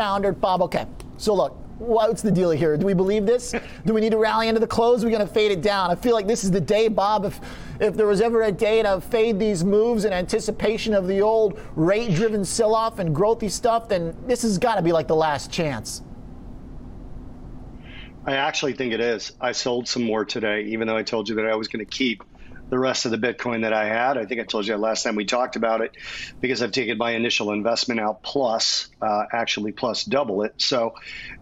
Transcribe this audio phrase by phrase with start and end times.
[0.00, 0.32] founder.
[0.32, 0.86] Bob, okay.
[1.18, 2.78] So look, what's the deal here?
[2.78, 3.54] Do we believe this?
[3.84, 5.04] Do we need to rally into the close?
[5.04, 5.90] We're going to fade it down.
[5.90, 7.26] I feel like this is the day, Bob.
[7.26, 7.38] If
[7.80, 11.60] if there was ever a day to fade these moves in anticipation of the old
[11.76, 16.02] rate-driven sell-off and growthy stuff, then this has got to be like the last chance.
[18.26, 19.32] I actually think it is.
[19.40, 21.90] I sold some more today, even though I told you that I was going to
[21.90, 22.22] keep
[22.70, 24.16] the rest of the Bitcoin that I had.
[24.16, 25.96] I think I told you that last time we talked about it
[26.40, 30.54] because I've taken my initial investment out plus, uh, actually plus double it.
[30.58, 30.94] So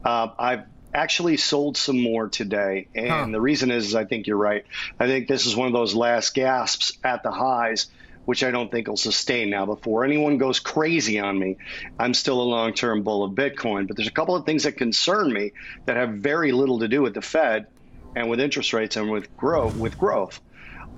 [0.04, 2.88] uh, I've actually sold some more today.
[2.94, 3.26] And huh.
[3.30, 4.64] the reason is, is I think you're right.
[4.98, 7.88] I think this is one of those last gasps at the highs
[8.28, 9.64] which I don't think will sustain now.
[9.64, 11.56] Before anyone goes crazy on me,
[11.98, 13.88] I'm still a long term bull of Bitcoin.
[13.88, 15.52] But there's a couple of things that concern me
[15.86, 17.68] that have very little to do with the Fed
[18.14, 19.76] and with interest rates and with growth.
[19.76, 20.42] With growth.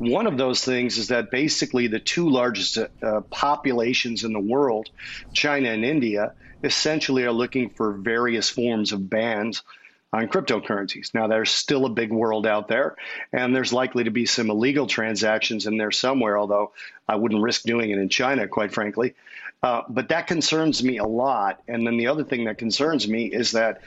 [0.01, 4.89] One of those things is that basically the two largest uh, populations in the world,
[5.35, 6.33] China and India,
[6.65, 9.63] essentially are looking for various forms of bans
[10.11, 11.13] on cryptocurrencies.
[11.13, 12.97] Now, there's still a big world out there,
[13.31, 16.73] and there's likely to be some illegal transactions in there somewhere, although
[17.07, 19.15] I wouldn't risk doing it in China, quite frankly.
[19.63, 21.61] Uh, but that concerns me a lot.
[21.69, 23.83] And then the other thing that concerns me is that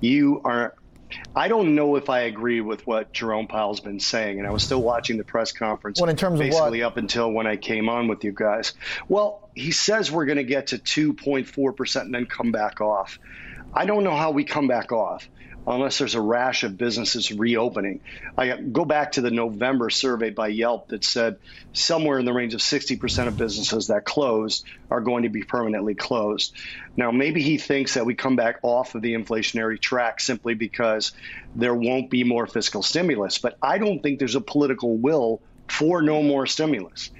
[0.00, 0.74] you are.
[1.34, 4.62] I don't know if I agree with what Jerome Powell's been saying, and I was
[4.62, 6.00] still watching the press conference.
[6.00, 8.74] What in terms basically of up until when I came on with you guys.
[9.08, 13.18] Well, he says we're going to get to 2.4 percent and then come back off.
[13.72, 15.28] I don't know how we come back off
[15.74, 18.00] unless there's a rash of businesses reopening.
[18.36, 21.36] I go back to the November survey by Yelp that said
[21.72, 25.94] somewhere in the range of 60% of businesses that closed are going to be permanently
[25.94, 26.54] closed.
[26.96, 31.12] Now, maybe he thinks that we come back off of the inflationary track simply because
[31.54, 36.00] there won't be more fiscal stimulus, but I don't think there's a political will for
[36.00, 37.10] no more stimulus.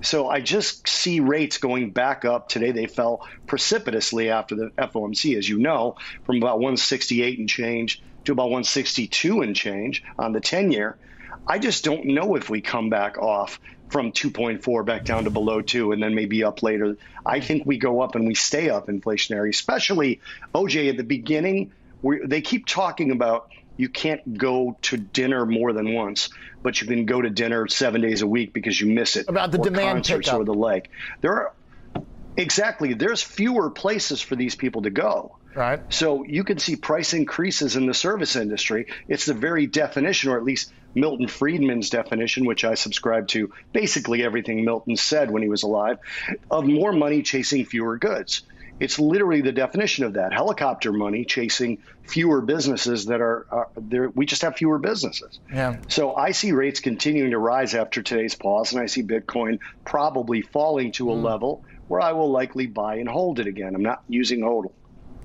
[0.00, 2.48] So I just see rates going back up.
[2.48, 8.02] Today they fell precipitously after the FOMC, as you know, from about 168 and change
[8.24, 10.98] to about 162 and change on the 10 year.
[11.46, 13.58] I just don't know if we come back off
[13.88, 16.96] from 2.4 back down to below 2 and then maybe up later.
[17.24, 20.20] I think we go up and we stay up inflationary, especially
[20.54, 21.72] OJ at the beginning.
[22.24, 26.28] they keep talking about you can't go to dinner more than once,
[26.62, 29.28] but you can go to dinner seven days a week because you miss it.
[29.28, 30.40] About the demand concerts pickup.
[30.40, 30.90] or the like.
[31.22, 31.52] There are
[32.36, 35.36] exactly there's fewer places for these people to go.
[35.54, 35.80] Right.
[35.88, 38.86] So you can see price increases in the service industry.
[39.08, 44.22] It's the very definition, or at least Milton Friedman's definition, which I subscribe to basically
[44.22, 45.98] everything Milton said when he was alive,
[46.50, 48.42] of more money chasing fewer goods.
[48.80, 54.10] It's literally the definition of that helicopter money chasing fewer businesses that are, are there.
[54.10, 55.40] We just have fewer businesses.
[55.52, 55.78] Yeah.
[55.88, 60.42] So I see rates continuing to rise after today's pause, and I see Bitcoin probably
[60.42, 61.22] falling to a mm.
[61.22, 63.74] level where I will likely buy and hold it again.
[63.74, 64.72] I'm not using HODL.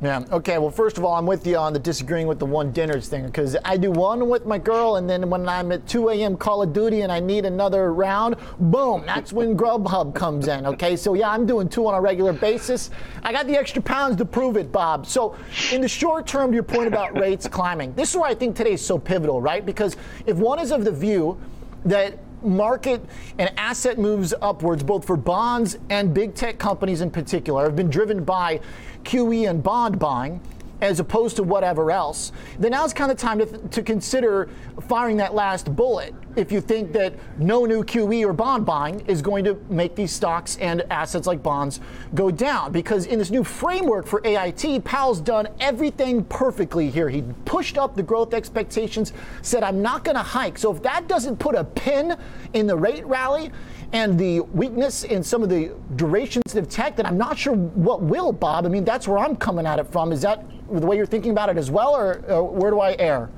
[0.04, 0.26] Yeah.
[0.32, 0.58] Okay.
[0.58, 3.26] Well, first of all, I'm with you on the disagreeing with the one dinners thing
[3.26, 6.36] because I do one with my girl, and then when I'm at 2 a.m.
[6.36, 10.66] Call of Duty and I need another round, boom, that's when Grubhub comes in.
[10.66, 10.98] Okay.
[10.98, 12.90] So yeah, I'm doing two on a regular basis.
[13.24, 15.06] I got the extra pounds to prove it, Bob.
[15.06, 15.38] So
[15.72, 18.58] in the short term, to your point about rates climbing, this is why I think
[18.58, 19.66] today is so pivotal, right?
[19.66, 21.40] Because if one is of the view
[21.86, 23.04] that market
[23.38, 27.90] and asset moves upwards, both for bonds and big tech companies in particular, have been
[27.90, 28.60] driven by
[29.04, 30.40] QE and bond buying
[30.82, 34.50] as opposed to whatever else, then now now's kind of time to, to consider
[34.82, 39.22] firing that last bullet if you think that no new QE or bond buying is
[39.22, 41.80] going to make these stocks and assets like bonds
[42.16, 42.72] go down.
[42.72, 47.10] Because in this new framework for AIT, Powell's done everything perfectly here.
[47.10, 50.58] He pushed up the growth expectations, said, I'm not going to hike.
[50.58, 52.18] So if that doesn't put a pin
[52.54, 53.52] in the rate rally,
[53.94, 58.02] and the weakness in some of the durations of tech, then I'm not sure what
[58.02, 58.66] will, Bob.
[58.66, 60.12] I mean, that's where I'm coming at it from.
[60.12, 62.96] Is that the way you're thinking about it as well, or, or where do I
[62.98, 63.30] err?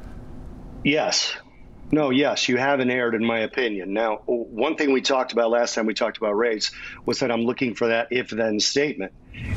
[0.85, 1.35] Yes.
[1.91, 3.94] No, yes, you haven't erred, in my opinion.
[3.94, 6.72] Now, one thing we talked about last time we talked about rates
[7.06, 9.12] was that I'm looking for that if then statement.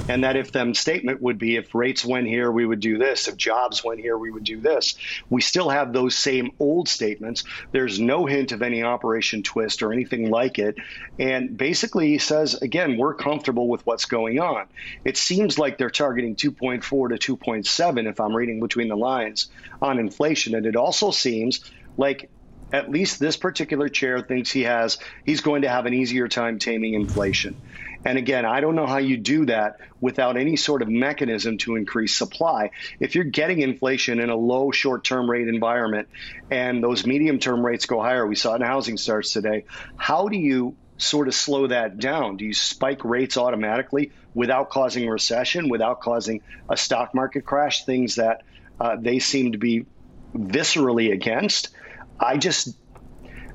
[0.08, 3.28] And that if then statement would be if rates went here, we would do this.
[3.28, 4.96] If jobs went here, we would do this.
[5.30, 7.44] We still have those same old statements.
[7.70, 10.76] There's no hint of any Operation Twist or anything like it.
[11.18, 14.66] And basically, he says, again, we're comfortable with what's going on.
[15.04, 19.48] It seems like they're targeting 2.4 to 2.7, if I'm reading between the lines,
[19.80, 20.56] on inflation.
[20.56, 21.60] And it also seems
[21.98, 22.30] like
[22.72, 26.58] at least this particular chair thinks he has he's going to have an easier time
[26.58, 27.56] taming inflation.
[28.04, 31.76] And again, I don't know how you do that without any sort of mechanism to
[31.76, 32.70] increase supply.
[33.00, 36.08] If you're getting inflation in a low short term rate environment
[36.50, 39.64] and those medium term rates go higher, we saw it in housing starts today,
[39.96, 42.36] how do you sort of slow that down?
[42.36, 48.16] Do you spike rates automatically without causing recession, without causing a stock market crash, things
[48.16, 48.42] that
[48.80, 49.86] uh, they seem to be
[50.34, 51.70] viscerally against?
[52.20, 52.74] I just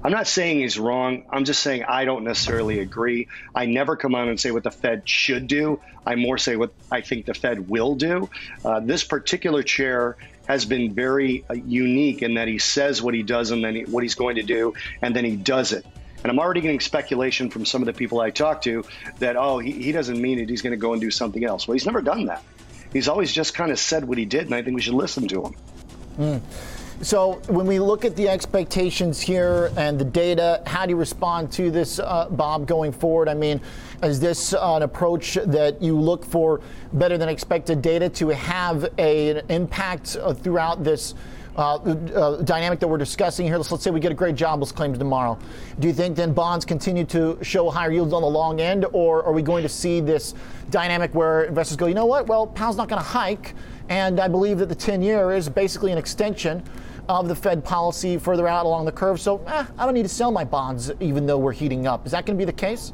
[0.04, 1.24] I'm not saying he's wrong.
[1.30, 3.30] I'm just saying I don't necessarily agree.
[3.56, 5.80] I never come on and say what the Fed should do.
[6.06, 8.30] I more say what I think the Fed will do.
[8.66, 13.24] Uh, this particular chair has been very uh, unique in that he says what he
[13.24, 15.86] does and then he, what he's going to do, and then he does it.
[16.22, 18.84] And I'm already getting speculation from some of the people I talk to
[19.20, 20.50] that, oh, he, he doesn't mean it.
[20.50, 21.66] He's going to go and do something else.
[21.66, 22.44] Well, he's never done that.
[22.92, 25.28] He's always just kind of said what he did, and I think we should listen
[25.30, 25.56] to him.
[26.18, 26.42] Mm.
[27.02, 31.52] So, when we look at the expectations here and the data, how do you respond
[31.54, 33.28] to this, uh, Bob, going forward?
[33.28, 33.60] I mean,
[34.04, 36.62] is this an approach that you look for
[36.94, 41.16] better than expected data to have a, an impact uh, throughout this?
[41.56, 43.58] Uh, uh, dynamic that we're discussing here.
[43.58, 45.38] Let's, let's say we get a great jobless claims tomorrow.
[45.80, 49.24] Do you think then bonds continue to show higher yields on the long end, or
[49.24, 50.34] are we going to see this
[50.72, 52.26] dynamic where investors go, you know what?
[52.26, 53.54] Well, Powell's not going to hike,
[53.90, 56.64] and I believe that the 10 year is basically an extension
[57.08, 59.22] of the Fed policy further out along the curve.
[59.22, 62.08] So eh, I don't need to sell my bonds even though we're heating up.
[62.08, 62.94] Is that going to be the case?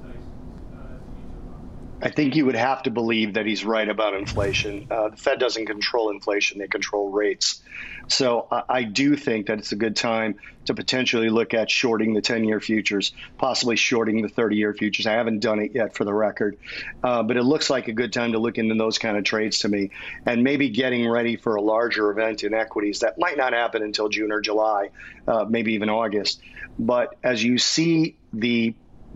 [2.01, 4.87] I think you would have to believe that he's right about inflation.
[4.89, 7.61] Uh, the Fed doesn't control inflation, they control rates.
[8.07, 10.35] So uh, I do think that it's a good time
[10.65, 15.07] to potentially look at shorting the 10 year futures, possibly shorting the 30 year futures.
[15.07, 16.57] I haven't done it yet for the record,
[17.03, 19.59] uh, but it looks like a good time to look into those kind of trades
[19.59, 19.91] to me
[20.25, 24.09] and maybe getting ready for a larger event in equities that might not happen until
[24.09, 24.89] June or July,
[25.27, 26.41] uh, maybe even August.
[26.77, 28.73] But as you see the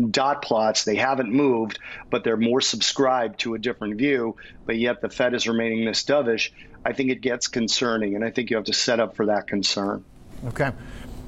[0.10, 0.84] dot plots.
[0.84, 1.80] They haven't moved,
[2.10, 4.36] but they're more subscribed to a different view.
[4.66, 6.51] But yet the Fed is remaining this dovish.
[6.86, 9.48] I think it gets concerning, and I think you have to set up for that
[9.48, 10.04] concern.
[10.48, 10.72] Okay.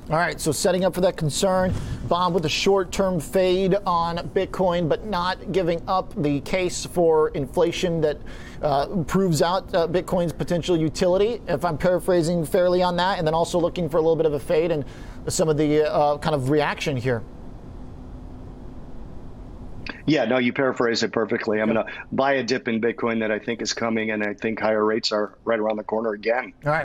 [0.07, 1.73] All right, so setting up for that concern,
[2.07, 7.29] Bob with a short term fade on Bitcoin, but not giving up the case for
[7.29, 8.19] inflation that
[8.61, 13.33] uh, proves out uh, Bitcoin's potential utility, if I'm paraphrasing fairly on that, and then
[13.33, 14.85] also looking for a little bit of a fade and
[15.27, 17.23] some of the uh, kind of reaction here.
[20.05, 21.61] Yeah, no, you paraphrase it perfectly.
[21.61, 24.33] I'm going to buy a dip in Bitcoin that I think is coming, and I
[24.33, 26.53] think higher rates are right around the corner again.
[26.65, 26.84] All right.